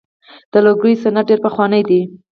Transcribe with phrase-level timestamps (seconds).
[0.51, 2.01] د لرګیو صنعت ډیر پخوانی دی.